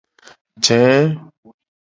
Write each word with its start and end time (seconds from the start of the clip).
Je. 0.63 0.79